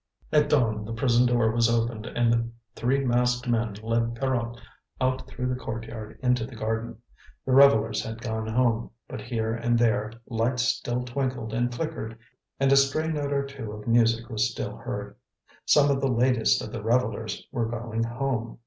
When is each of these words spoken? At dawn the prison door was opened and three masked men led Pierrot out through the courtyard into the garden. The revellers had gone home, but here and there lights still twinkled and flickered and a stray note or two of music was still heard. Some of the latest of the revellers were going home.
At 0.31 0.49
dawn 0.49 0.83
the 0.83 0.93
prison 0.95 1.27
door 1.27 1.51
was 1.51 1.69
opened 1.69 2.07
and 2.07 2.51
three 2.73 3.05
masked 3.05 3.47
men 3.47 3.75
led 3.83 4.15
Pierrot 4.15 4.59
out 4.99 5.27
through 5.27 5.45
the 5.45 5.55
courtyard 5.55 6.17
into 6.23 6.43
the 6.43 6.55
garden. 6.55 6.97
The 7.45 7.51
revellers 7.51 8.03
had 8.03 8.19
gone 8.19 8.47
home, 8.47 8.89
but 9.07 9.21
here 9.21 9.53
and 9.53 9.77
there 9.77 10.11
lights 10.27 10.63
still 10.63 11.03
twinkled 11.03 11.53
and 11.53 11.71
flickered 11.71 12.17
and 12.59 12.71
a 12.71 12.77
stray 12.77 13.09
note 13.09 13.31
or 13.31 13.45
two 13.45 13.71
of 13.73 13.85
music 13.87 14.27
was 14.27 14.49
still 14.49 14.75
heard. 14.75 15.17
Some 15.67 15.91
of 15.91 16.01
the 16.01 16.11
latest 16.11 16.63
of 16.63 16.71
the 16.71 16.81
revellers 16.81 17.45
were 17.51 17.67
going 17.67 18.03
home. 18.03 18.57